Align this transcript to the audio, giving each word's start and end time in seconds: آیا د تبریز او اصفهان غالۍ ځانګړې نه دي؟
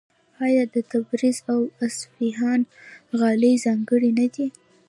آیا 0.45 0.63
د 0.73 0.75
تبریز 0.91 1.37
او 1.51 1.59
اصفهان 1.85 2.61
غالۍ 3.19 3.53
ځانګړې 3.65 4.11
نه 4.19 4.27
دي؟ 4.33 4.47